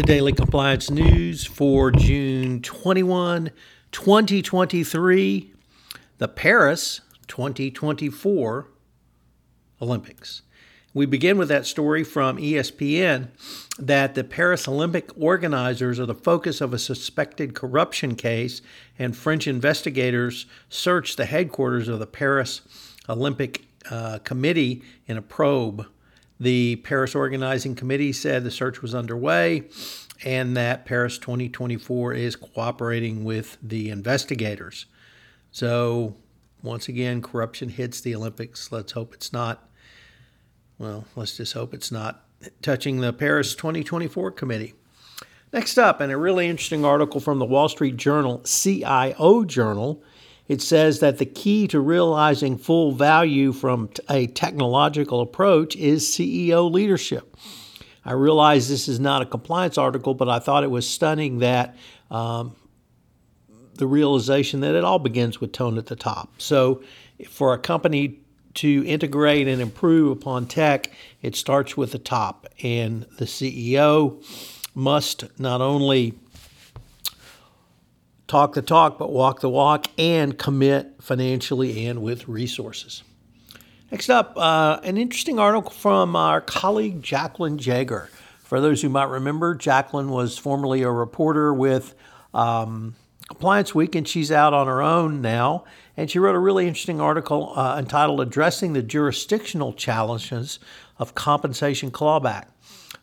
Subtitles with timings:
[0.00, 3.50] The Daily Compliance News for June 21,
[3.92, 5.52] 2023,
[6.16, 8.68] the Paris 2024
[9.82, 10.40] Olympics.
[10.94, 13.28] We begin with that story from ESPN
[13.78, 18.62] that the Paris Olympic organizers are the focus of a suspected corruption case,
[18.98, 22.62] and French investigators searched the headquarters of the Paris
[23.06, 25.86] Olympic uh, Committee in a probe
[26.40, 29.68] the Paris Organizing Committee said the search was underway
[30.24, 34.86] and that Paris 2024 is cooperating with the investigators.
[35.52, 36.16] So,
[36.62, 38.72] once again, corruption hits the Olympics.
[38.72, 39.68] Let's hope it's not,
[40.78, 42.24] well, let's just hope it's not
[42.62, 44.74] touching the Paris 2024 committee.
[45.52, 50.02] Next up, and a really interesting article from the Wall Street Journal, CIO Journal,
[50.50, 56.68] it says that the key to realizing full value from a technological approach is CEO
[56.68, 57.36] leadership.
[58.04, 61.76] I realize this is not a compliance article, but I thought it was stunning that
[62.10, 62.56] um,
[63.74, 66.32] the realization that it all begins with tone at the top.
[66.38, 66.82] So,
[67.28, 68.18] for a company
[68.54, 70.90] to integrate and improve upon tech,
[71.22, 74.20] it starts with the top, and the CEO
[74.74, 76.18] must not only
[78.30, 83.02] talk the talk, but walk the walk and commit financially and with resources.
[83.90, 88.08] Next up, uh, an interesting article from our colleague Jaclyn Jaeger.
[88.44, 91.94] For those who might remember, Jaclyn was formerly a reporter with
[92.32, 92.94] um,
[93.28, 95.64] Compliance Week, and she's out on her own now.
[95.96, 100.60] And she wrote a really interesting article uh, entitled Addressing the Jurisdictional Challenges
[100.98, 102.46] of Compensation Clawback.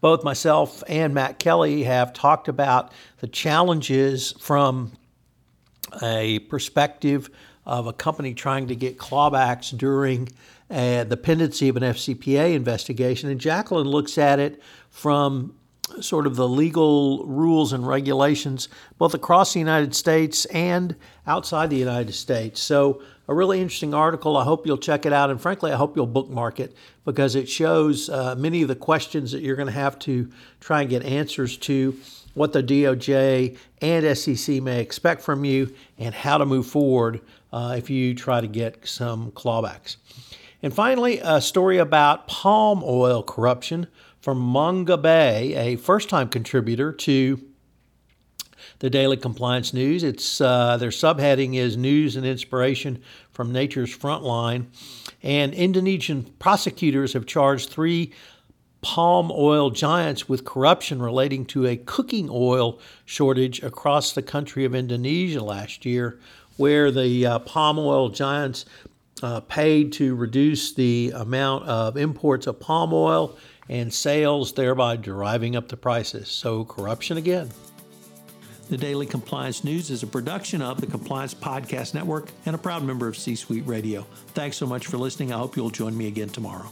[0.00, 2.90] Both myself and Matt Kelly have talked about
[3.20, 4.92] the challenges from
[6.02, 7.30] a perspective
[7.64, 10.28] of a company trying to get clawbacks during
[10.70, 13.30] uh, the pendency of an FCPA investigation.
[13.30, 15.54] And Jaclyn looks at it from
[16.00, 21.76] sort of the legal rules and regulations both across the United States and outside the
[21.76, 22.60] United States.
[22.60, 24.36] So, a really interesting article.
[24.36, 25.30] I hope you'll check it out.
[25.30, 29.30] And frankly, I hope you'll bookmark it because it shows uh, many of the questions
[29.32, 30.30] that you're going to have to
[30.60, 31.96] try and get answers to
[32.34, 37.20] what the DOJ and SEC may expect from you, and how to move forward
[37.52, 39.96] uh, if you try to get some clawbacks.
[40.62, 43.88] And finally, a story about palm oil corruption
[44.20, 47.40] from Mongabay, a first time contributor to
[48.78, 50.04] the Daily Compliance News.
[50.04, 53.02] It's uh, their subheading is News and Inspiration
[53.32, 54.66] from Nature's Frontline.
[55.22, 58.12] And Indonesian prosecutors have charged three
[58.82, 64.74] palm oil giants with corruption relating to a cooking oil shortage across the country of
[64.74, 66.20] Indonesia last year,
[66.56, 68.64] where the uh, palm oil giants
[69.22, 73.36] uh, paid to reduce the amount of imports of palm oil
[73.68, 76.28] and sales, thereby driving up the prices.
[76.28, 77.50] So, corruption again.
[78.68, 82.82] The Daily Compliance News is a production of the Compliance Podcast Network and a proud
[82.82, 84.06] member of C Suite Radio.
[84.28, 85.32] Thanks so much for listening.
[85.32, 86.70] I hope you'll join me again tomorrow.